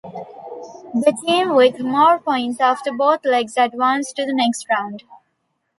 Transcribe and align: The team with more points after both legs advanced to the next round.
The 0.95 1.15
team 1.27 1.53
with 1.53 1.79
more 1.79 2.17
points 2.17 2.59
after 2.59 2.91
both 2.91 3.23
legs 3.23 3.53
advanced 3.55 4.15
to 4.15 4.25
the 4.25 4.33
next 4.33 4.65
round. 4.67 5.03